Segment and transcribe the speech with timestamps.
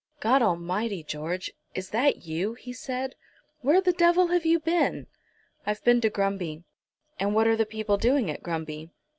[0.19, 3.13] "God Almighty, George; is that you?" he said.
[3.61, 5.05] "Where the devil have you been?"
[5.63, 6.63] "I've been to Grumby."
[7.19, 8.89] "And what are the people doing at Grumby?"